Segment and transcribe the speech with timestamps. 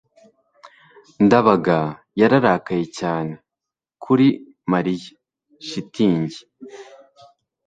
[1.25, 1.77] ndabaga
[2.19, 3.33] yararakaye cyane
[4.03, 4.27] kuri
[4.71, 5.11] mariya.
[5.67, 6.39] (shitingi